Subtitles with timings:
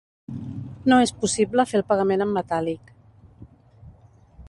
[0.91, 2.93] No és possible fer el pagament en metàl·lic.